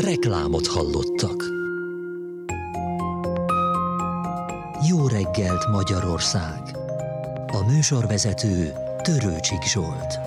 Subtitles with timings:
[0.00, 1.44] Reklámot hallottak.
[4.88, 6.76] Jó reggelt Magyarország!
[7.52, 10.18] A műsorvezető Törőcsik Zsolt.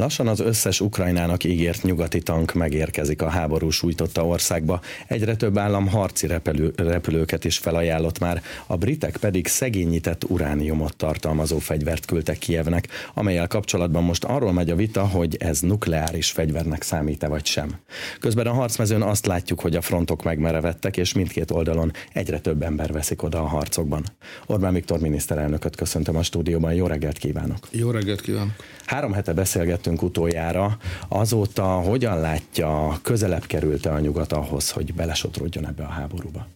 [0.00, 4.80] Lassan az összes Ukrajnának ígért nyugati tank megérkezik a háború sújtotta országba.
[5.06, 11.58] Egyre több állam harci repülő, repülőket is felajánlott már, a britek pedig szegényített urániumot tartalmazó
[11.58, 17.28] fegyvert küldtek Kievnek, amelyel kapcsolatban most arról megy a vita, hogy ez nukleáris fegyvernek számít-e
[17.28, 17.74] vagy sem.
[18.20, 22.92] Közben a harcmezőn azt látjuk, hogy a frontok megmerevettek, és mindkét oldalon egyre több ember
[22.92, 24.04] veszik oda a harcokban.
[24.46, 27.68] Orbán Viktor miniszterelnököt köszöntöm a stúdióban, jó reggelt kívánok!
[27.70, 28.54] Jó reggelt kívánok!
[28.84, 35.66] Három hete beszélgettünk beszélgettünk utoljára, azóta hogyan látja, közelebb került-e a nyugat ahhoz, hogy belesodródjon
[35.66, 36.46] ebbe a háborúba?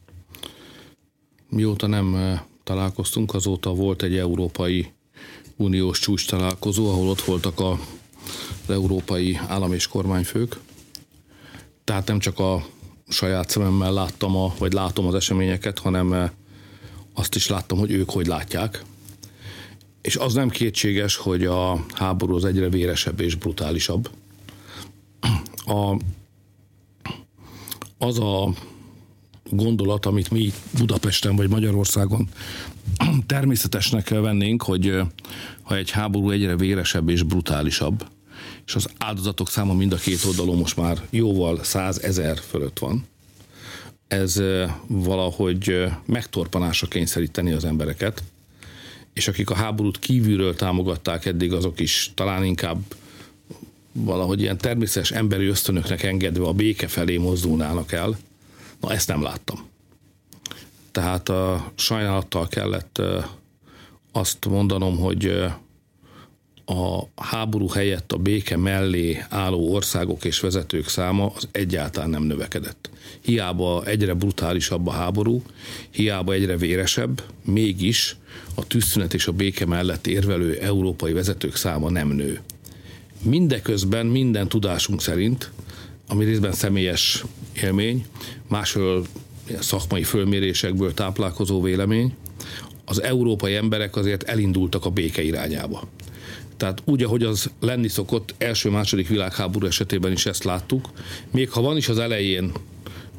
[1.48, 4.92] Mióta nem eh, találkoztunk, azóta volt egy európai
[5.56, 7.70] uniós csúcs találkozó, ahol ott voltak a,
[8.62, 10.58] az európai állam és kormányfők.
[11.84, 12.64] Tehát nem csak a
[13.08, 16.30] saját szememmel láttam, a, vagy látom az eseményeket, hanem eh,
[17.14, 18.84] azt is láttam, hogy ők hogy látják.
[20.04, 24.10] És az nem kétséges, hogy a háború az egyre véresebb és brutálisabb.
[25.66, 25.96] A,
[27.98, 28.54] az a
[29.50, 32.28] gondolat, amit mi Budapesten vagy Magyarországon
[33.26, 35.00] természetesnek vennénk, hogy
[35.62, 38.06] ha egy háború egyre véresebb és brutálisabb,
[38.66, 43.06] és az áldozatok száma mind a két oldalon most már jóval százezer fölött van,
[44.08, 44.42] ez
[44.86, 48.22] valahogy megtorpanásra kényszeríteni az embereket,
[49.14, 52.82] és akik a háborút kívülről támogatták eddig, azok is talán inkább
[53.92, 58.18] valahogy ilyen természetes emberi ösztönöknek engedve a béke felé mozdulnának el.
[58.80, 59.68] Na, ezt nem láttam.
[60.90, 63.02] Tehát a sajnálattal kellett
[64.12, 65.44] azt mondanom, hogy
[66.64, 72.90] a háború helyett a béke mellé álló országok és vezetők száma az egyáltalán nem növekedett.
[73.20, 75.42] Hiába egyre brutálisabb a háború,
[75.90, 78.16] hiába egyre véresebb, mégis
[78.54, 82.40] a tűzszünet és a béke mellett érvelő európai vezetők száma nem nő.
[83.22, 85.50] Mindeközben minden tudásunk szerint,
[86.08, 87.24] ami részben személyes
[87.62, 88.06] élmény,
[88.48, 89.06] másról
[89.60, 92.14] szakmai fölmérésekből táplálkozó vélemény,
[92.84, 95.88] az európai emberek azért elindultak a béke irányába.
[96.56, 100.90] Tehát úgy, ahogy az lenni szokott, első-második világháború esetében is ezt láttuk,
[101.30, 102.52] még ha van is az elején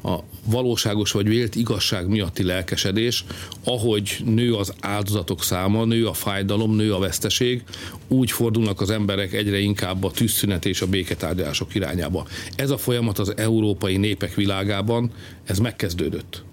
[0.02, 3.24] a valóságos vagy vélt igazság miatti lelkesedés,
[3.64, 7.62] ahogy nő az áldozatok száma, nő a fájdalom, nő a veszteség,
[8.08, 12.26] úgy fordulnak az emberek egyre inkább a tűzszünet és a béketárgyalások irányába.
[12.56, 15.10] Ez a folyamat az európai népek világában,
[15.44, 16.44] ez megkezdődött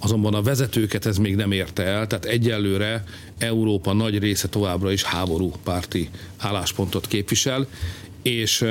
[0.00, 3.04] azonban a vezetőket ez még nem érte el, tehát egyelőre
[3.38, 7.66] Európa nagy része továbbra is háború párti álláspontot képvisel,
[8.22, 8.64] és,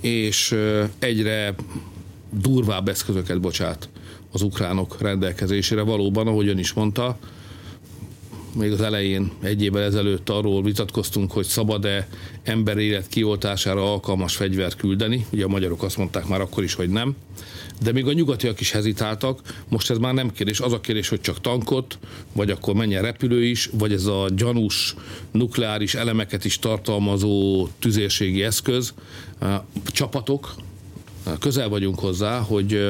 [0.00, 0.56] és
[0.98, 1.54] egyre
[2.30, 3.88] durvább eszközöket bocsát
[4.32, 5.82] az ukránok rendelkezésére.
[5.82, 7.18] Valóban, ahogy ön is mondta,
[8.54, 12.08] még az elején, egy évvel ezelőtt arról vitatkoztunk, hogy szabad-e
[12.42, 15.26] ember élet kioltására alkalmas fegyvert küldeni.
[15.32, 17.16] Ugye a magyarok azt mondták már akkor is, hogy nem.
[17.82, 20.60] De még a nyugatiak is hezitáltak, most ez már nem kérdés.
[20.60, 21.98] Az a kérdés, hogy csak tankot,
[22.32, 24.94] vagy akkor menjen repülő is, vagy ez a gyanús
[25.30, 28.94] nukleáris elemeket is tartalmazó tüzérségi eszköz.
[29.86, 30.54] Csapatok,
[31.38, 32.88] közel vagyunk hozzá, hogy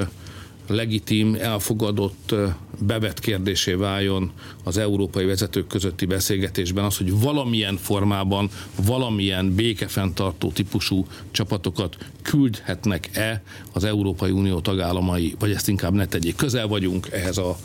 [0.67, 2.35] legitim, elfogadott,
[2.79, 4.31] bevett kérdésé váljon
[4.65, 8.51] az európai vezetők közötti beszélgetésben az, hogy valamilyen formában,
[8.87, 13.43] valamilyen békefenntartó típusú csapatokat küldhetnek-e
[13.73, 16.37] az Európai Unió tagállamai, vagy ezt inkább ne tegyék.
[16.37, 17.57] Közel vagyunk ehhez a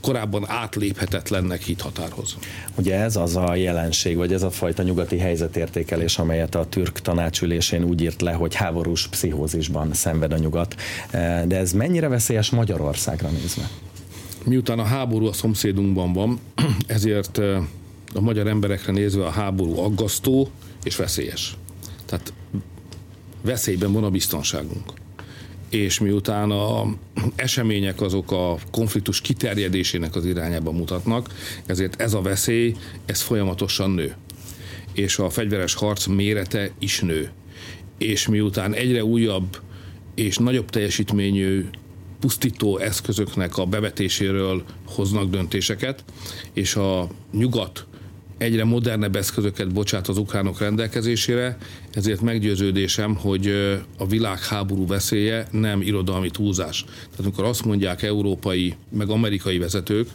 [0.00, 2.36] korábban átléphetetlennek hit határhoz.
[2.76, 7.84] Ugye ez az a jelenség, vagy ez a fajta nyugati helyzetértékelés, amelyet a türk tanácsülésén
[7.84, 10.74] úgy írt le, hogy háborús pszichózisban szenved a nyugat.
[11.10, 13.68] E, de ez mennyire veszélyes Magyarországra nézve?
[14.44, 16.40] Miután a háború a szomszédunkban van,
[16.86, 17.56] ezért e,
[18.14, 20.50] a magyar emberekre nézve a háború aggasztó
[20.82, 21.56] és veszélyes.
[22.06, 22.32] Tehát
[23.42, 24.99] veszélyben van a biztonságunk
[25.70, 26.94] és miután a
[27.36, 31.28] események azok a konfliktus kiterjedésének az irányába mutatnak,
[31.66, 32.74] ezért ez a veszély,
[33.06, 34.14] ez folyamatosan nő.
[34.92, 37.30] És a fegyveres harc mérete is nő.
[37.98, 39.60] És miután egyre újabb
[40.14, 41.66] és nagyobb teljesítményű
[42.20, 46.04] pusztító eszközöknek a bevetéséről hoznak döntéseket,
[46.52, 47.86] és a nyugat
[48.40, 51.58] egyre modernebb eszközöket bocsát az ukránok rendelkezésére,
[51.92, 53.46] ezért meggyőződésem, hogy
[53.98, 56.84] a világháború veszélye nem irodalmi túlzás.
[56.84, 60.08] Tehát amikor azt mondják európai, meg amerikai vezetők,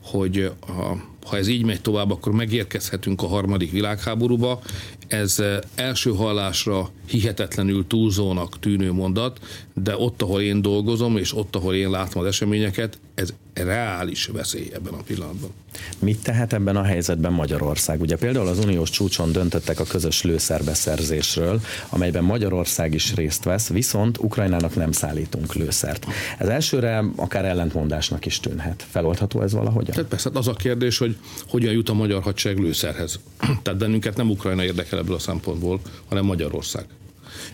[0.00, 4.60] hogy a ha ez így megy tovább, akkor megérkezhetünk a harmadik világháborúba.
[5.06, 5.42] Ez
[5.74, 9.38] első hallásra hihetetlenül túlzónak tűnő mondat,
[9.74, 14.70] de ott, ahol én dolgozom, és ott, ahol én látom az eseményeket, ez reális veszély
[14.74, 15.50] ebben a pillanatban.
[15.98, 18.00] Mit tehet ebben a helyzetben Magyarország?
[18.00, 24.18] Ugye például az uniós csúcson döntöttek a közös lőszerbeszerzésről, amelyben Magyarország is részt vesz, viszont
[24.18, 26.06] Ukrajnának nem szállítunk lőszert.
[26.38, 28.86] Ez elsőre akár ellentmondásnak is tűnhet.
[28.90, 29.94] Feloldható ez valahogyan?
[29.94, 31.15] Tehát persze, hát az a kérdés, hogy
[31.48, 33.20] hogyan jut a magyar hadsereg lőszerhez.
[33.62, 36.86] Tehát bennünket nem Ukrajna érdekel ebből a szempontból, hanem Magyarország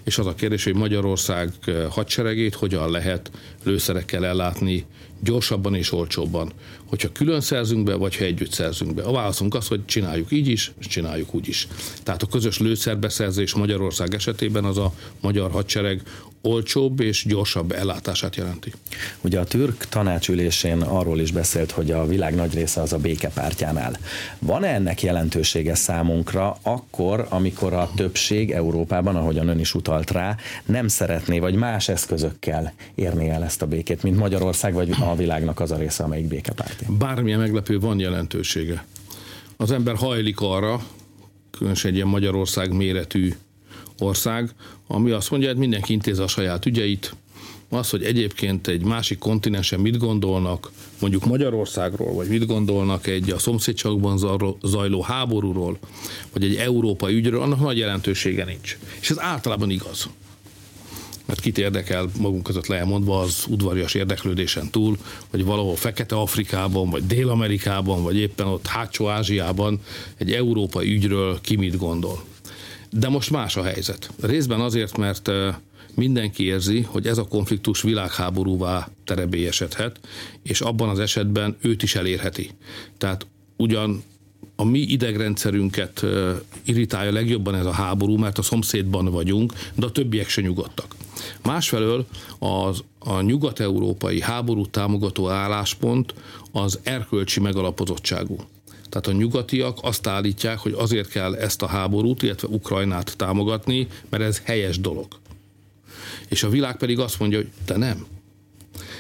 [0.02, 1.52] és az a kérdés, hogy Magyarország
[1.90, 3.30] hadseregét hogyan lehet
[3.62, 4.84] lőszerekkel ellátni
[5.20, 6.52] gyorsabban és olcsóbban,
[6.84, 9.02] hogyha külön szerzünk be, vagy ha együtt szerzünk be.
[9.02, 11.68] A válaszunk az, hogy csináljuk így is, és csináljuk úgy is.
[12.02, 16.02] Tehát a közös lőszerbeszerzés Magyarország esetében az a magyar hadsereg
[16.42, 18.72] olcsóbb és gyorsabb ellátását jelenti.
[19.20, 23.96] Ugye a türk tanácsülésén arról is beszélt, hogy a világ nagy része az a békepártjánál.
[24.38, 30.88] Van-e ennek jelentősége számunkra akkor, amikor a többség Európában, ahogyan ön is utalt rá, nem
[30.88, 35.70] szeretné, vagy más eszközökkel érni el ezt a békét, mint Magyarország, vagy a világnak az
[35.70, 36.86] a része, amelyik békepárti?
[36.98, 38.84] Bármilyen meglepő van jelentősége.
[39.56, 40.80] Az ember hajlik arra,
[41.50, 43.34] különösen egy ilyen Magyarország méretű
[43.98, 44.50] ország,
[44.86, 47.14] ami azt mondja, hogy mindenki intézze a saját ügyeit,
[47.68, 53.38] az, hogy egyébként egy másik kontinensen mit gondolnak, mondjuk Magyarországról, vagy mit gondolnak egy a
[53.38, 54.18] szomszédságban
[54.62, 55.78] zajló háborúról,
[56.32, 58.78] vagy egy európai ügyről, annak nagy jelentősége nincs.
[59.00, 60.08] És ez általában igaz.
[61.24, 64.98] Mert kit érdekel magunk között leelmondva az udvarias érdeklődésen túl,
[65.30, 69.80] hogy valahol Fekete-Afrikában, vagy Dél-Amerikában, vagy éppen ott hátsó Ázsiában
[70.16, 72.24] egy európai ügyről ki mit gondol.
[72.92, 74.10] De most más a helyzet.
[74.20, 75.30] Részben azért, mert
[75.94, 80.00] mindenki érzi, hogy ez a konfliktus világháborúvá terebélyesedhet,
[80.42, 82.50] és abban az esetben őt is elérheti.
[82.98, 84.02] Tehát ugyan
[84.56, 86.04] a mi idegrendszerünket
[86.64, 90.96] irritálja legjobban ez a háború, mert a szomszédban vagyunk, de a többiek se nyugodtak.
[91.42, 92.06] Másfelől
[92.38, 96.14] az, a nyugat-európai háború támogató álláspont
[96.52, 98.36] az erkölcsi megalapozottságú.
[98.92, 104.22] Tehát a nyugatiak azt állítják, hogy azért kell ezt a háborút, illetve Ukrajnát támogatni, mert
[104.22, 105.06] ez helyes dolog.
[106.28, 108.06] És a világ pedig azt mondja, hogy te nem.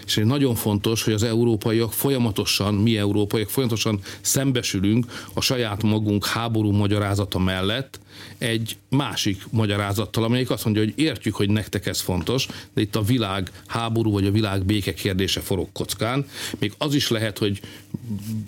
[0.06, 6.70] És nagyon fontos, hogy az európaiak folyamatosan, mi európaiak folyamatosan szembesülünk a saját magunk háború
[6.70, 8.00] magyarázata mellett,
[8.38, 13.02] egy másik magyarázattal, amelyik azt mondja, hogy értjük, hogy nektek ez fontos, de itt a
[13.02, 16.26] világ háború vagy a világ béke kérdése forog kockán.
[16.58, 17.60] Még az is lehet, hogy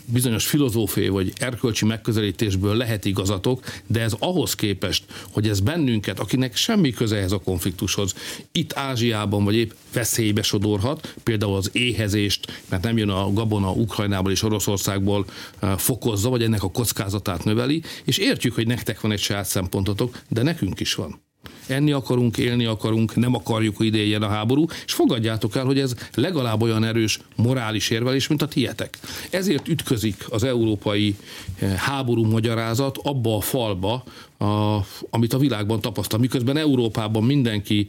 [0.04, 6.56] bizonyos filozófiai vagy erkölcsi megközelítésből lehet igazatok, de ez ahhoz képest, hogy ez bennünket, akinek
[6.56, 8.14] semmi köze ez a konfliktushoz,
[8.52, 14.30] itt Ázsiában vagy épp veszélybe sodorhat, például az éhezést, mert nem jön a gabona Ukrajnából
[14.30, 15.26] és Oroszországból
[15.58, 20.20] eh, fokozza, vagy ennek a kockázatát növeli, és értjük, hogy nektek van egy saját szempontotok,
[20.28, 21.22] de nekünk is van.
[21.66, 25.78] Enni akarunk, élni akarunk, nem akarjuk, hogy ide éljen a háború, és fogadjátok el, hogy
[25.78, 28.98] ez legalább olyan erős morális érvelés, mint a tietek.
[29.30, 31.16] Ezért ütközik az európai
[31.58, 34.04] eh, háború magyarázat abba a falba,
[34.38, 34.78] a,
[35.10, 36.18] amit a világban tapasztal.
[36.18, 37.86] Miközben Európában mindenki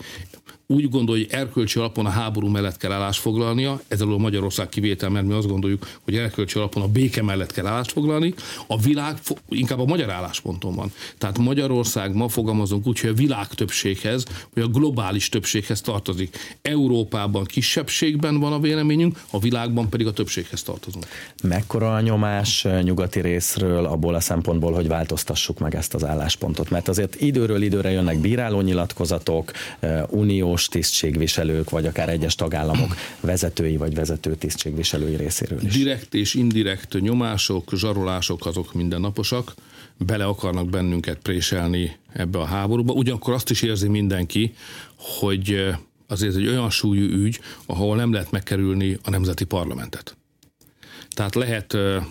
[0.67, 5.09] úgy gondolja, hogy erkölcsi alapon a háború mellett kell állást foglalnia, ezzel a Magyarország kivétel,
[5.09, 8.33] mert mi azt gondoljuk, hogy erkölcsi alapon a béke mellett kell állást foglalni,
[8.67, 9.17] a világ
[9.49, 10.91] inkább a magyar állásponton van.
[11.17, 16.57] Tehát Magyarország ma fogalmazunk úgy, hogy a világ többséghez, vagy a globális többséghez tartozik.
[16.61, 21.05] Európában kisebbségben van a véleményünk, a világban pedig a többséghez tartozunk.
[21.43, 26.69] Mekkora a nyomás nyugati részről abból a szempontból, hogy változtassuk meg ezt az álláspontot?
[26.69, 29.51] Mert azért időről időre jönnek bíráló nyilatkozatok,
[30.09, 35.73] unió uniós tisztségviselők, vagy akár egyes tagállamok vezetői vagy vezető tisztségviselői részéről is.
[35.73, 39.53] Direkt és indirekt nyomások, zsarolások azok mindennaposak,
[39.97, 42.93] bele akarnak bennünket préselni ebbe a háborúba.
[42.93, 44.53] Ugyanakkor azt is érzi mindenki,
[44.95, 50.17] hogy eh, azért egy olyan súlyú ügy, ahol nem lehet megkerülni a nemzeti parlamentet.
[51.09, 52.05] Tehát lehet eh,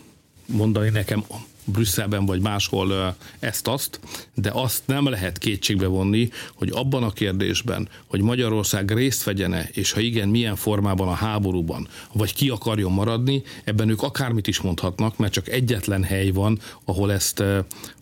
[0.47, 1.25] mondani nekem
[1.64, 4.00] Brüsszelben vagy máshol ezt-azt,
[4.35, 9.92] de azt nem lehet kétségbe vonni, hogy abban a kérdésben, hogy Magyarország részt vegyene, és
[9.92, 15.16] ha igen, milyen formában a háborúban, vagy ki akarjon maradni, ebben ők akármit is mondhatnak,
[15.16, 17.42] mert csak egyetlen hely van, ahol ezt,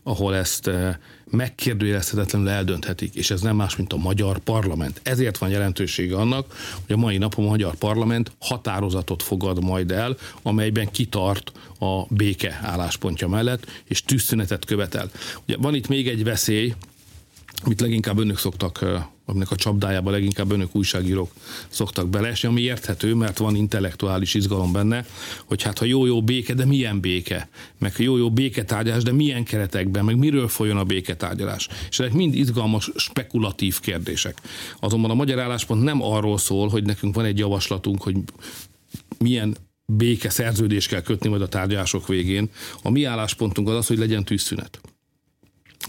[0.03, 0.71] ahol ezt
[1.33, 5.01] megkérdőjelezhetetlenül eldönthetik, és ez nem más, mint a magyar parlament.
[5.03, 6.55] Ezért van jelentősége annak,
[6.87, 12.61] hogy a mai napon a magyar parlament határozatot fogad majd el, amelyben kitart a béke
[12.63, 15.11] álláspontja mellett, és tűzszünetet követel.
[15.47, 16.75] Ugye van itt még egy veszély,
[17.65, 18.85] amit leginkább önök szoktak,
[19.25, 21.33] aminek a csapdájába leginkább önök újságírók
[21.69, 25.07] szoktak beleesni, ami érthető, mert van intellektuális izgalom benne,
[25.45, 30.17] hogy hát ha jó-jó béke, de milyen béke, meg jó-jó béketárgyalás, de milyen keretekben, meg
[30.17, 31.69] miről folyjon a béketárgyalás.
[31.89, 34.41] És ezek mind izgalmas, spekulatív kérdések.
[34.81, 38.17] Azonban a magyar álláspont nem arról szól, hogy nekünk van egy javaslatunk, hogy
[39.19, 42.51] milyen béke szerződést kell kötni majd a tárgyalások végén.
[42.83, 44.81] A mi álláspontunk az az, hogy legyen tűzszünet.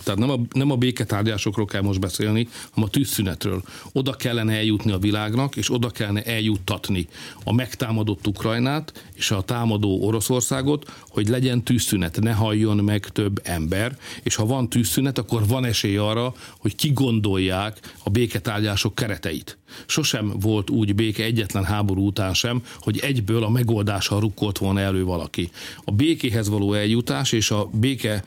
[0.04, 3.64] Tehát nem a, nem a béketárgyásokról kell most beszélni, hanem a tűzszünetről.
[3.92, 7.08] Oda kellene eljutni a világnak, és oda kellene eljuttatni
[7.44, 13.98] a megtámadott Ukrajnát és a támadó Oroszországot, hogy legyen tűzszünet, ne halljon meg több ember,
[14.24, 19.58] és ha van tűzszünet, akkor van esély arra, hogy kigondolják a béketárgyások kereteit.
[19.86, 25.04] Sosem volt úgy béke egyetlen háború után sem, hogy egyből a megoldással rukkolt volna elő
[25.04, 25.52] valaki.
[25.84, 28.24] A békéhez való eljutás és a béke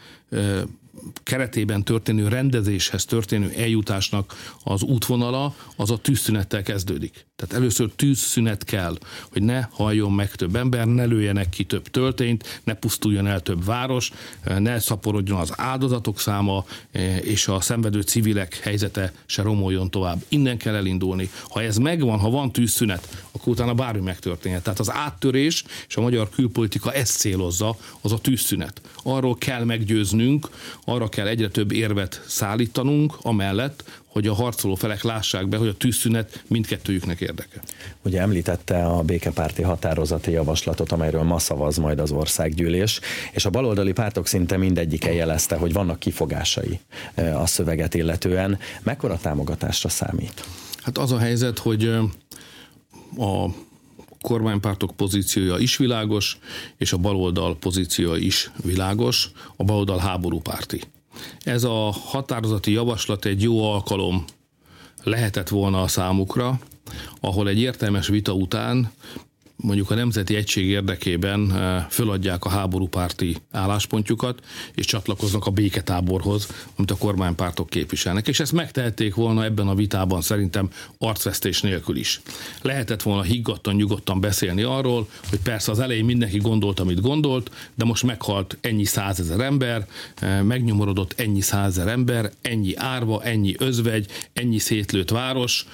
[1.23, 7.27] keretében történő rendezéshez történő eljutásnak az útvonala az a tűzszünettel kezdődik.
[7.37, 8.99] Tehát először tűzszünet kell,
[9.33, 13.65] hogy ne halljon meg több ember, ne lőjenek ki több töltényt, ne pusztuljon el több
[13.65, 14.13] város,
[14.59, 16.65] ne szaporodjon az áldozatok száma,
[17.21, 20.25] és a szenvedő civilek helyzete se romoljon tovább.
[20.29, 21.31] Innen kell elindulni.
[21.49, 24.63] Ha ez megvan, ha van tűzszünet, akkor utána bármi megtörténhet.
[24.63, 28.81] Tehát az áttörés és a magyar külpolitika ezt célozza, az a tűzszünet.
[29.03, 30.49] Arról kell meggyőznünk,
[30.89, 35.77] arra kell egyre több érvet szállítanunk, amellett, hogy a harcoló felek lássák be, hogy a
[35.77, 37.61] tűzszünet mindkettőjüknek érdeke.
[38.03, 43.01] Ugye említette a békepárti határozati javaslatot, amelyről ma szavaz majd az országgyűlés,
[43.33, 46.81] és a baloldali pártok szinte mindegyike jelezte, hogy vannak kifogásai
[47.15, 48.59] e, a szöveget illetően.
[48.83, 50.45] Mekkora támogatásra számít?
[50.83, 51.99] Hát az a helyzet, hogy e,
[53.23, 53.51] a
[54.21, 56.39] kormánypártok pozíciója is világos,
[56.77, 60.81] és a baloldal pozíciója is világos, a baloldal háborúpárti.
[61.45, 64.25] Ez a határozati javaslat egy jó alkalom
[65.03, 66.59] lehetett volna a számukra,
[67.21, 68.91] ahol egy értelmes vita után
[69.57, 74.41] mondjuk a nemzeti egység érdekében eh, föladják a háborúpárti álláspontjukat,
[74.75, 78.29] és csatlakoznak a béketáborhoz, amit a kormánypártok képviselnek.
[78.29, 82.21] És ezt megtehették volna ebben a vitában szerintem arcvesztés nélkül is.
[82.63, 87.85] Lehetett volna higgadtan, nyugodtan beszélni arról, hogy persze az elején mindenki gondolt, amit gondolt, de
[87.85, 89.87] most meghalt ennyi százezer ember,
[90.17, 95.67] eh, megnyomorodott ennyi százezer ember, ennyi árva, ennyi özvegy, ennyi szétlőtt város,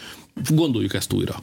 [0.49, 1.43] gondoljuk ezt újra.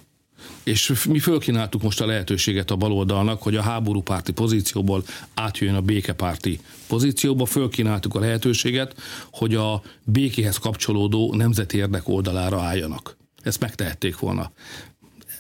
[0.64, 5.04] És mi fölkínáltuk most a lehetőséget a baloldalnak, hogy a háborúpárti pozícióból
[5.34, 8.96] átjöjjön a békepárti pozícióba, fölkínáltuk a lehetőséget,
[9.32, 13.18] hogy a békéhez kapcsolódó nemzeti érdek oldalára álljanak.
[13.44, 14.52] Ezt megtehették volna.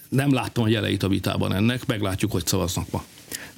[0.10, 3.04] Nem láttam a jeleit a vitában ennek, meglátjuk, hogy szavaznak ma.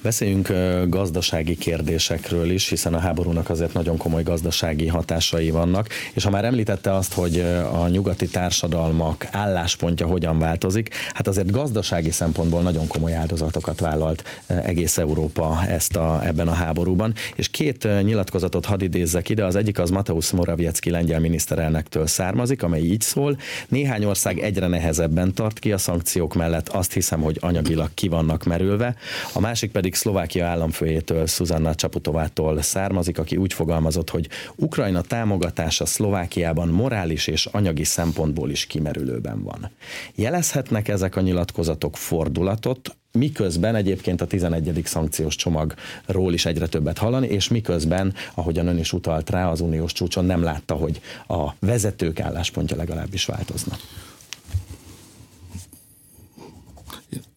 [0.02, 0.52] Beszéljünk
[0.88, 6.44] gazdasági kérdésekről is, hiszen a háborúnak azért nagyon komoly gazdasági hatásai vannak, és ha már
[6.44, 7.40] említette azt, hogy
[7.72, 14.98] a nyugati társadalmak álláspontja hogyan változik, hát azért gazdasági szempontból nagyon komoly áldozatokat vállalt egész
[14.98, 19.90] Európa ezt a, ebben a háborúban, és két nyilatkozatot hadd idézzek ide, az egyik az
[19.90, 25.78] Mateusz Morawiecki lengyel miniszterelnöktől származik, amely így szól, néhány ország egyre nehezebben tart ki a
[25.78, 28.96] szankciók mellett, azt hiszem, hogy anyagilag ki vannak merülve,
[29.32, 35.86] a másik pedig pedig Szlovákia államfőjétől, Szuzanna Csaputovától származik, aki úgy fogalmazott, hogy Ukrajna támogatása
[35.86, 39.70] Szlovákiában morális és anyagi szempontból is kimerülőben van.
[40.14, 44.80] Jelezhetnek ezek a nyilatkozatok fordulatot, miközben egyébként a 11.
[44.84, 49.92] szankciós csomagról is egyre többet hallani, és miközben, ahogyan ön is utalt rá, az uniós
[49.92, 53.76] csúcson nem látta, hogy a vezetők álláspontja legalábbis változna.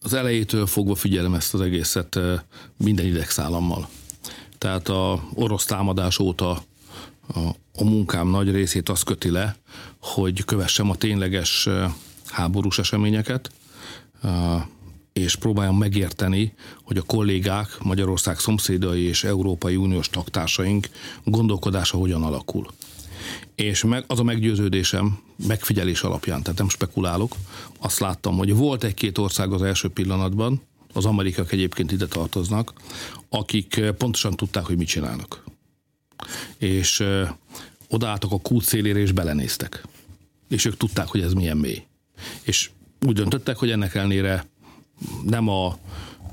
[0.06, 2.18] Az elejétől fogva figyelem ezt az egészet
[2.76, 3.88] minden idegszállammal.
[4.58, 6.50] Tehát a orosz támadás óta
[7.34, 7.38] a,
[7.74, 9.56] a munkám nagy részét az köti le,
[9.98, 11.68] hogy kövessem a tényleges
[12.26, 13.50] háborús eseményeket,
[15.12, 20.88] és próbáljam megérteni, hogy a kollégák, Magyarország szomszédai és Európai Uniós taktársaink
[21.24, 22.66] gondolkodása hogyan alakul
[23.56, 27.36] és meg, az a meggyőződésem, megfigyelés alapján, tehát nem spekulálok,
[27.78, 32.72] azt láttam, hogy volt egy-két ország az első pillanatban, az amerikák egyébként ide tartoznak,
[33.28, 35.44] akik eh, pontosan tudták, hogy mit csinálnak.
[36.58, 37.30] És ö, eh,
[37.88, 39.84] odaálltak a kút szélére és belenéztek.
[40.48, 41.82] És ők tudták, hogy ez milyen mély.
[42.42, 42.70] És
[43.06, 44.46] úgy döntöttek, hogy ennek ellenére
[45.24, 45.78] nem a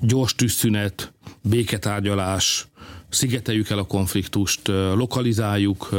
[0.01, 2.67] gyors tűzszünet, béketárgyalás,
[3.13, 5.89] szigeteljük el a konfliktust, lokalizáljuk,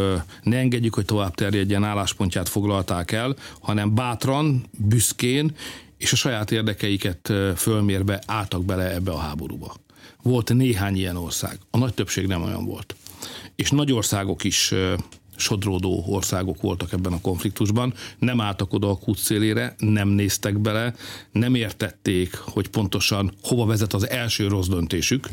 [0.42, 5.52] ne engedjük, hogy tovább terjedjen, álláspontját foglalták el, hanem bátran, büszkén
[5.98, 9.74] és a saját érdekeiket fölmérve álltak bele ebbe a háborúba.
[10.22, 12.96] Volt néhány ilyen ország, a nagy többség nem olyan volt.
[13.56, 14.74] És nagy országok is
[15.36, 20.94] sodródó országok voltak ebben a konfliktusban, nem álltak oda a kút szélére, nem néztek bele,
[21.32, 25.28] nem értették, hogy pontosan hova vezet az első rossz döntésük,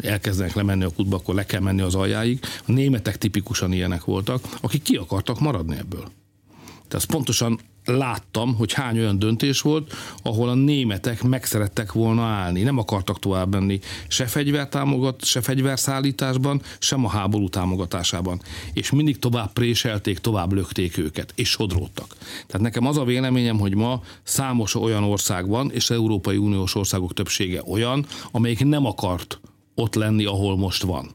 [0.00, 2.40] elkezdenek lemenni a kútba, akkor le kell menni az aljáig.
[2.66, 6.10] A németek tipikusan ilyenek voltak, akik ki akartak maradni ebből.
[6.88, 12.62] Tehát pontosan láttam, hogy hány olyan döntés volt, ahol a németek megszerettek volna állni.
[12.62, 18.40] Nem akartak tovább menni se fegyvertámogat, se fegyverszállításban, sem a háború támogatásában.
[18.72, 22.16] És mindig tovább préselték, tovább lökték őket, és sodródtak.
[22.46, 27.14] Tehát nekem az a véleményem, hogy ma számos olyan ország van, és Európai Uniós országok
[27.14, 29.40] többsége olyan, amelyik nem akart
[29.74, 31.10] ott lenni, ahol most van.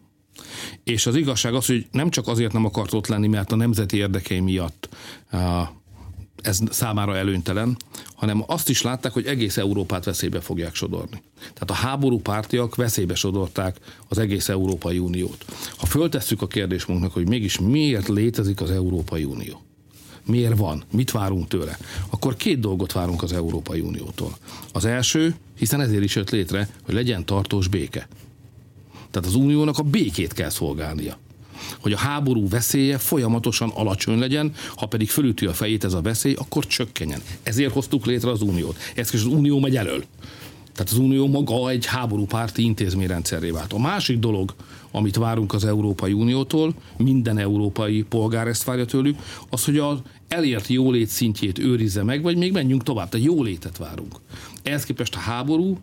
[0.84, 3.98] És az igazság az, hogy nem csak azért nem akart ott lenni, mert a nemzeti
[3.98, 4.90] érdekei miatt
[6.42, 7.78] ez számára előnytelen,
[8.16, 11.22] hanem azt is látták, hogy egész Európát veszélybe fogják sodorni.
[11.40, 13.78] Tehát a háború pártiak veszélybe sodorták
[14.08, 15.46] az egész Európai Uniót.
[15.78, 19.62] Ha föltesszük a kérdésmunknak, hogy mégis miért létezik az Európai Unió,
[20.26, 21.78] miért van, mit várunk tőle,
[22.10, 24.38] akkor két dolgot várunk az Európai Uniótól.
[24.74, 28.08] Az első, hiszen ezért is jött létre, hogy legyen tartós béke.
[29.12, 31.18] Tehát az uniónak a békét kell szolgálnia
[31.80, 36.34] hogy a háború veszélye folyamatosan alacsony legyen, ha pedig fölüti a fejét ez a veszély,
[36.34, 37.22] akkor csökkenjen.
[37.44, 38.78] Ezért hoztuk létre az uniót.
[38.96, 40.04] Ez az unió megy elől.
[40.74, 43.74] Tehát az unió maga egy háborúpárti intézményrendszerré vált.
[43.74, 44.56] A másik dolog,
[44.92, 49.18] amit várunk az Európai Uniótól, minden európai polgár ezt várja tőlük,
[49.50, 49.98] az, hogy az
[50.28, 54.16] elért jólét szintjét őrizze meg, vagy még menjünk tovább, tehát jólétet várunk.
[54.64, 55.78] Ehhez képest a háború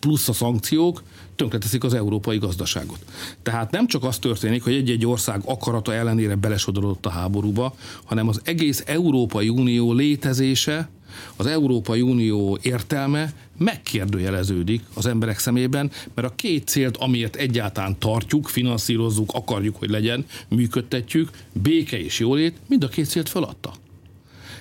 [0.00, 1.02] plusz a szankciók
[1.36, 2.98] tönkreteszik az európai gazdaságot.
[3.42, 7.74] Tehát nem csak az történik, hogy egy-egy ország akarata ellenére belesodorott a háborúba,
[8.04, 10.88] hanem az egész Európai Unió létezése,
[11.36, 18.48] az Európai Unió értelme megkérdőjeleződik az emberek szemében, mert a két célt, amiért egyáltalán tartjuk,
[18.48, 23.72] finanszírozzuk, akarjuk, hogy legyen, működtetjük, béke és jólét, mind a két célt feladta.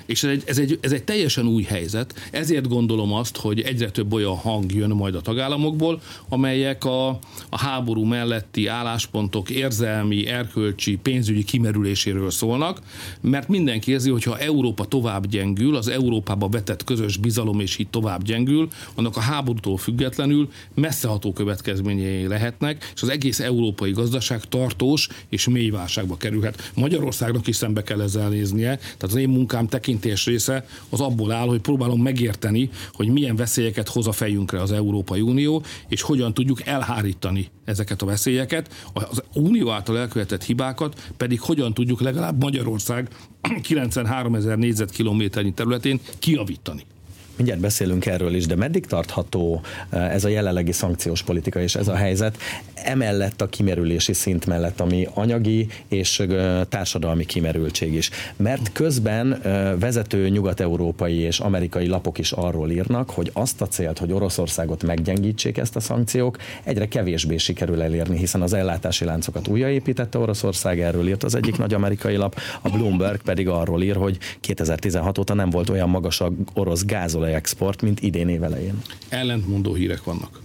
[0.05, 3.91] És ez egy, ez, egy, ez egy teljesen új helyzet, ezért gondolom azt, hogy egyre
[3.91, 7.07] több olyan hang jön majd a tagállamokból, amelyek a,
[7.50, 12.81] a háború melletti álláspontok érzelmi, erkölcsi, pénzügyi kimerüléséről szólnak,
[13.22, 17.88] mert mindenki érzi, hogy ha Európa tovább gyengül, az Európába vetett közös bizalom és hit
[17.88, 25.07] tovább gyengül, annak a háborútól függetlenül messzeható következményei lehetnek, és az egész európai gazdaság tartós
[25.29, 26.72] és mély válságba kerülhet.
[26.75, 31.32] Magyarországnak is szembe kell ezzel néznie, tehát az én munkám tekint tekintés része az abból
[31.32, 36.34] áll, hogy próbálom megérteni, hogy milyen veszélyeket hoz a fejünkre az Európai Unió, és hogyan
[36.34, 43.08] tudjuk elhárítani ezeket a veszélyeket, az Unió által elkövetett hibákat pedig hogyan tudjuk legalább Magyarország
[43.62, 46.86] 93 ezer négyzetkilométernyi területén kiavítani.
[47.35, 51.87] Mindjárt beszélünk erről is, de meddig tartható eh, ez a jelenlegi szankciós politika és ez
[51.87, 52.37] a helyzet,
[52.74, 58.09] emellett a kimerülési szint mellett, ami anyagi és eh, társadalmi kimerültség is.
[58.35, 63.98] Mert közben eh, vezető nyugat-európai és amerikai lapok is arról írnak, hogy azt a célt,
[63.98, 70.17] hogy Oroszországot meggyengítsék ezt a szankciók, egyre kevésbé sikerül elérni, hiszen az ellátási láncokat újraépítette
[70.17, 75.17] Oroszország, erről írt az egyik nagy amerikai lap, a Bloomberg pedig arról ír, hogy 2016
[75.17, 78.81] óta nem volt olyan magas a orosz gázol export, mint idén évelején.
[79.09, 80.42] Ellentmondó hírek vannak.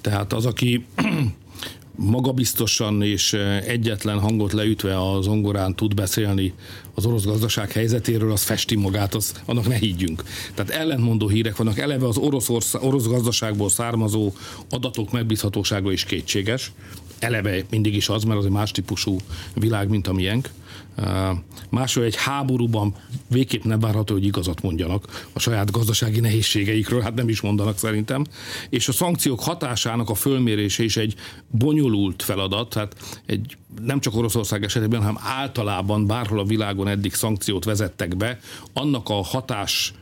[0.00, 0.84] Tehát az, aki
[1.96, 3.32] magabiztosan és
[3.66, 6.52] egyetlen hangot leütve az zongorán tud beszélni
[6.94, 10.22] az orosz gazdaság helyzetéről, az festi magát, az, annak ne higgyünk.
[10.54, 14.32] Tehát ellentmondó hírek vannak, eleve az orosz, orosz gazdaságból származó
[14.70, 16.72] adatok megbízhatósága is kétséges.
[17.18, 19.16] Eleve mindig is az, mert az egy más típusú
[19.54, 20.50] világ, mint a miénk.
[21.70, 22.94] Másról egy háborúban
[23.30, 28.24] végképp nem várható, hogy igazat mondjanak a saját gazdasági nehézségeikről, hát nem is mondanak szerintem.
[28.70, 31.14] És a szankciók hatásának a fölmérése is egy
[31.50, 37.64] bonyolult feladat, tehát egy nem csak Oroszország esetében, hanem általában bárhol a világon eddig szankciót
[37.64, 38.38] vezettek be,
[38.72, 39.92] annak a hatás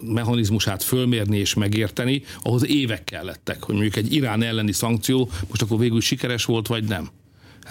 [0.00, 5.78] mechanizmusát fölmérni és megérteni, ahhoz évek kellettek, hogy mondjuk egy Irán elleni szankció most akkor
[5.78, 7.08] végül sikeres volt, vagy nem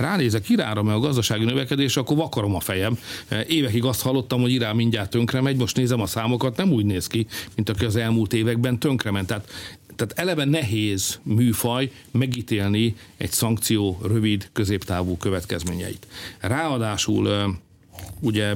[0.02, 2.98] ránézek Iránra, mert a gazdasági növekedés, akkor vakarom a fejem.
[3.48, 7.08] Évekig azt hallottam, hogy Irán mindjárt tönkre megy, most nézem a számokat, nem úgy néz
[7.08, 8.78] ki, mint aki az elmúlt években
[9.12, 9.28] ment.
[9.28, 9.48] Tehát
[9.96, 16.08] tehát eleve nehéz műfaj megítélni egy szankció rövid, középtávú következményeit.
[16.40, 17.56] Ráadásul
[18.20, 18.54] ugye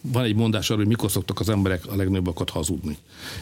[0.00, 2.96] van egy mondás arra, hogy mikor szoktak az emberek a legnagyobbakat hazudni.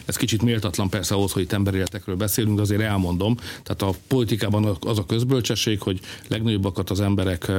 [0.05, 3.35] Ez kicsit méltatlan persze ahhoz, hogy itt emberéletekről beszélünk, de azért elmondom.
[3.63, 7.51] Tehát a politikában az a közbölcsesség, hogy legnagyobbakat az emberek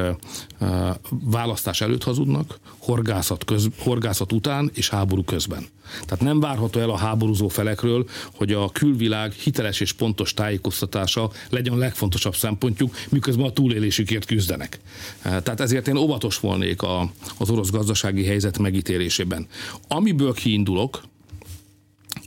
[1.08, 5.66] választás előtt hazudnak, horgászat, köz, horgászat után és háború közben.
[6.04, 11.74] Tehát nem várható el a háborúzó felekről, hogy a külvilág hiteles és pontos tájékoztatása legyen
[11.74, 14.80] a legfontosabb szempontjuk, miközben a túlélésükért küzdenek.
[15.22, 19.46] Tehát ezért én óvatos volnék a, az orosz gazdasági helyzet megítélésében.
[19.88, 21.00] Amiből kiindulok,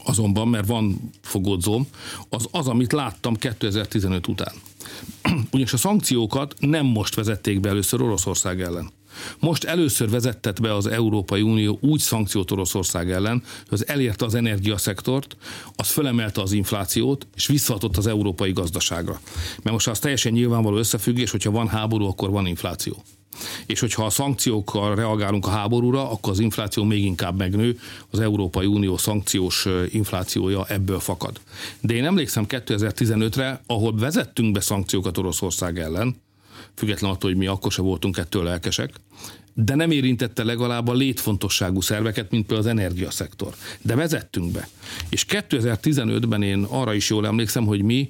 [0.06, 1.88] azonban, mert van fogódzóm,
[2.30, 4.54] az az, amit láttam 2015 után.
[5.52, 8.92] Ugyanis a szankciókat nem most vezették be először Oroszország ellen.
[9.40, 14.36] Most először vezettet be az Európai Unió úgy szankciót Oroszország ellen, hogy az elérte az
[14.36, 15.38] energiaszektort,
[15.76, 19.20] az fölemelte az inflációt, és visszahatott az európai gazdaságra.
[19.56, 23.04] Mert most az teljesen nyilvánvaló összefüggés, hogyha van háború, akkor van infláció.
[23.66, 28.66] És hogyha a szankciókkal reagálunk a háborúra, akkor az infláció még inkább megnő, az Európai
[28.66, 31.40] Unió szankciós inflációja ebből fakad.
[31.82, 36.16] De én emlékszem 2015-re, ahol vezettünk be szankciókat Oroszország ellen,
[36.76, 38.94] független attól, hogy mi akkor se voltunk ettől lelkesek,
[39.54, 43.54] de nem érintette legalább a létfontosságú szerveket, mint például az energiaszektor.
[43.82, 44.68] De vezettünk be.
[45.10, 48.10] És 2015-ben én arra is jól emlékszem, hogy mi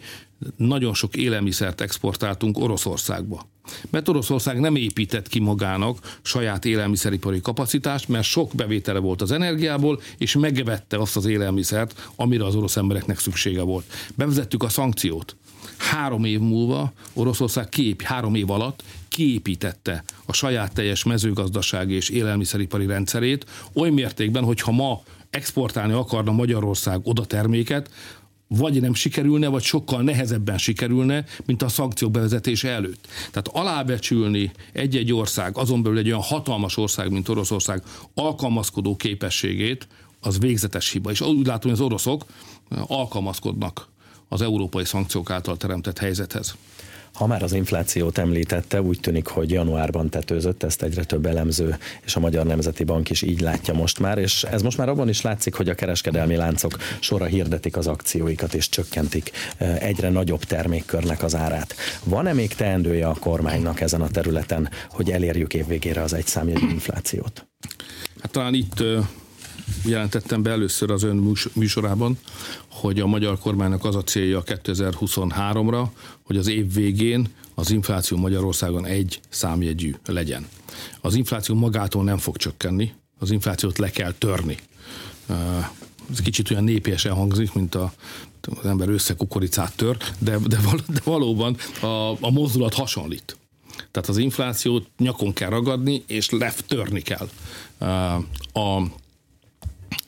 [0.56, 3.52] nagyon sok élelmiszert exportáltunk Oroszországba.
[3.90, 10.02] Mert Oroszország nem épített ki magának saját élelmiszeripari kapacitást, mert sok bevétele volt az energiából,
[10.18, 13.86] és megvette azt az élelmiszert, amire az orosz embereknek szüksége volt.
[14.16, 15.36] Bevezettük a szankciót.
[15.78, 22.86] Három év múlva Oroszország kép, három év alatt kiépítette a saját teljes mezőgazdasági és élelmiszeripari
[22.86, 27.90] rendszerét oly mértékben, hogy ha ma exportálni akarna Magyarország oda terméket,
[28.58, 33.08] vagy nem sikerülne, vagy sokkal nehezebben sikerülne, mint a szankciók bevezetése előtt.
[33.32, 39.88] Tehát alábecsülni egy-egy ország, azon belül egy olyan hatalmas ország, mint Oroszország alkalmazkodó képességét,
[40.22, 41.12] az végzetes hiba.
[41.12, 42.26] És úgy látom, hogy az oroszok
[42.88, 43.88] alkalmazkodnak
[44.28, 46.56] az európai szankciók által teremtett helyzethez.
[47.14, 52.16] Ha már az inflációt említette, úgy tűnik, hogy januárban tetőzött, ezt egyre több elemző, és
[52.16, 55.22] a Magyar Nemzeti Bank is így látja most már, és ez most már abban is
[55.22, 61.24] látszik, hogy a kereskedelmi láncok sorra hirdetik az akcióikat, és csökkentik eh, egyre nagyobb termékkörnek
[61.24, 61.76] az árát.
[62.04, 67.48] Van-e még teendője a kormánynak ezen a területen, hogy elérjük évvégére az egyszámjegyű inflációt?
[68.22, 68.84] Hát talán itt
[69.86, 72.18] jelentettem be először az ön műsorában,
[72.68, 75.88] hogy a magyar kormánynak az a célja 2023-ra,
[76.24, 80.48] hogy az év végén az infláció Magyarországon egy számjegyű legyen.
[81.02, 84.58] Az infláció magától nem fog csökkenni, az inflációt le kell törni.
[86.12, 87.94] Ez kicsit olyan népiesen hangzik, mint a,
[88.42, 93.38] az ember összekukoricát tör, de, de, de valóban a, a mozdulat hasonlít.
[93.92, 97.30] Tehát az inflációt nyakon kell ragadni, és letörni kell.
[98.54, 98.82] A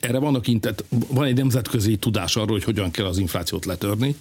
[0.00, 4.16] erre vannak intet, van egy nemzetközi tudás arról, hogy hogyan kell az inflációt letörni.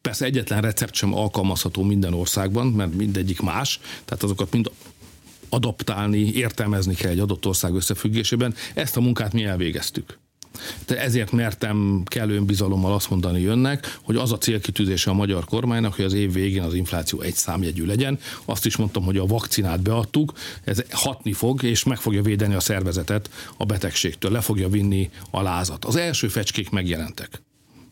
[0.00, 4.70] Persze egyetlen recept sem alkalmazható minden országban, mert mindegyik más, tehát azokat mind
[5.48, 8.54] adaptálni, értelmezni kell egy adott ország összefüggésében.
[8.74, 10.18] Ezt a munkát mi elvégeztük.
[10.86, 16.04] Ezért mertem kellő bizalommal azt mondani önnek, hogy az a célkitűzése a magyar kormánynak, hogy
[16.04, 18.18] az év végén az infláció egy számjegyű legyen.
[18.44, 20.32] Azt is mondtam, hogy a vakcinát beadtuk,
[20.64, 25.42] ez hatni fog, és meg fogja védeni a szervezetet a betegségtől, le fogja vinni a
[25.42, 25.84] lázat.
[25.84, 27.42] Az első fecskék megjelentek.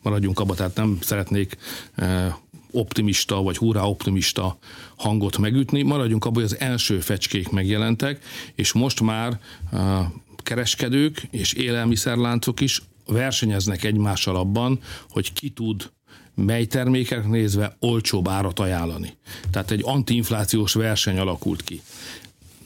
[0.03, 1.57] Maradjunk abba, tehát nem szeretnék
[1.95, 2.35] eh,
[2.71, 4.59] optimista vagy hurrá optimista
[4.97, 5.83] hangot megütni.
[5.83, 9.39] Maradjunk abban, hogy az első fecskék megjelentek, és most már
[9.73, 10.07] eh,
[10.53, 15.91] kereskedők és élelmiszerláncok is versenyeznek egymással abban, hogy ki tud
[16.35, 19.17] mely termékek nézve olcsóbb árat ajánlani.
[19.51, 21.81] Tehát egy antiinflációs verseny alakult ki.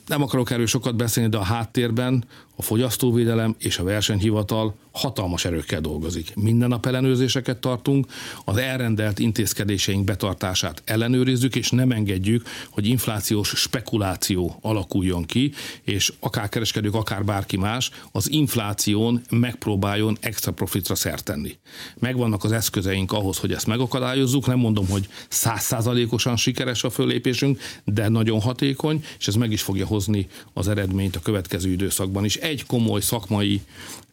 [0.07, 2.25] Nem akarok erről sokat beszélni, de a háttérben
[2.57, 6.35] a fogyasztóvédelem és a versenyhivatal hatalmas erőkkel dolgozik.
[6.35, 8.07] Minden nap ellenőrzéseket tartunk,
[8.45, 16.49] az elrendelt intézkedéseink betartását ellenőrizzük, és nem engedjük, hogy inflációs spekuláció alakuljon ki, és akár
[16.49, 21.59] kereskedők, akár bárki más az infláción megpróbáljon extra profitra szert tenni.
[21.99, 28.09] Megvannak az eszközeink ahhoz, hogy ezt megakadályozzuk, nem mondom, hogy százszázalékosan sikeres a fölépésünk, de
[28.09, 32.67] nagyon hatékony, és ez meg is fogja hozni az eredményt a következő időszakban is egy
[32.67, 33.61] komoly szakmai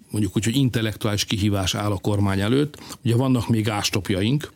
[0.09, 2.77] mondjuk úgy, hogy intellektuális kihívás áll a kormány előtt.
[3.03, 4.51] Ugye vannak még ástopjaink,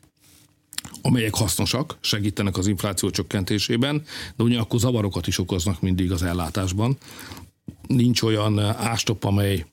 [1.02, 4.04] amelyek hasznosak, segítenek az infláció csökkentésében,
[4.36, 6.98] de ugyanakkor zavarokat is okoznak mindig az ellátásban.
[7.88, 9.66] Nincs olyan ástop, amely,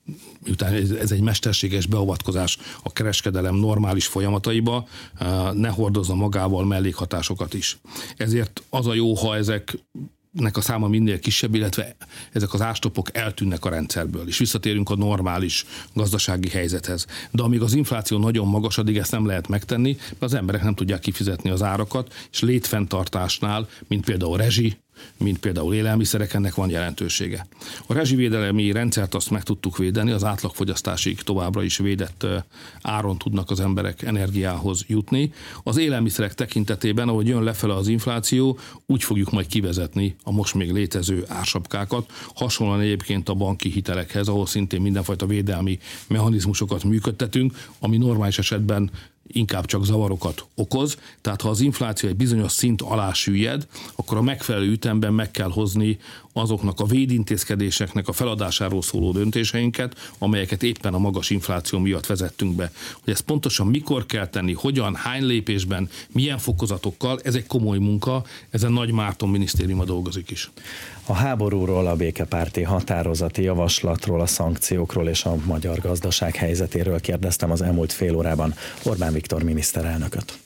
[0.43, 4.87] miután ez egy mesterséges beavatkozás a kereskedelem normális folyamataiba,
[5.53, 7.77] ne hordozza magával mellékhatásokat is.
[8.17, 9.77] Ezért az a jó, ha ezek
[10.39, 11.95] nek a száma minél kisebb, illetve
[12.31, 17.05] ezek az ástopok eltűnnek a rendszerből, és visszatérünk a normális gazdasági helyzethez.
[17.31, 20.75] De amíg az infláció nagyon magas, addig ezt nem lehet megtenni, mert az emberek nem
[20.75, 24.77] tudják kifizetni az árakat, és létfenntartásnál, mint például rezsi,
[25.17, 27.47] mint például élelmiszerek, ennek van jelentősége.
[27.87, 32.25] A rezsivédelemi rendszert azt meg tudtuk védeni, az átlagfogyasztásig továbbra is védett
[32.81, 35.33] áron tudnak az emberek energiához jutni.
[35.63, 40.71] Az élelmiszerek tekintetében, ahogy jön lefele az infláció, úgy fogjuk majd kivezetni a most még
[40.71, 48.37] létező ársapkákat, hasonlóan egyébként a banki hitelekhez, ahol szintén mindenfajta védelmi mechanizmusokat működtetünk, ami normális
[48.37, 48.91] esetben
[49.27, 50.97] inkább csak zavarokat okoz.
[51.21, 55.49] Tehát ha az infláció egy bizonyos szint alá süllyed, akkor a megfelelő ütemben meg kell
[55.51, 55.97] hozni
[56.37, 62.71] azoknak a védintézkedéseknek a feladásáról szóló döntéseinket, amelyeket éppen a magas infláció miatt vezettünk be.
[63.03, 68.23] Hogy ezt pontosan mikor kell tenni, hogyan, hány lépésben, milyen fokozatokkal, ez egy komoly munka,
[68.49, 70.51] ezen Nagy Márton minisztériuma dolgozik is.
[71.05, 77.61] A háborúról, a békepárti határozati javaslatról, a szankciókról és a magyar gazdaság helyzetéről kérdeztem az
[77.61, 80.39] elmúlt fél órában Orbán Viktor miniszterelnököt.